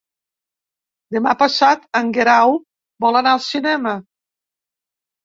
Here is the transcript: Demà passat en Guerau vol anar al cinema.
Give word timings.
Demà 1.15 1.33
passat 1.41 1.85
en 1.99 2.09
Guerau 2.15 2.55
vol 3.05 3.19
anar 3.21 3.35
al 3.35 3.43
cinema. 3.49 3.95